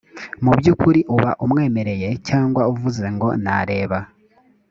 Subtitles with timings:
[0.43, 3.99] mu by ukuri uba umwemereye cyangwa uvuze ngo nareba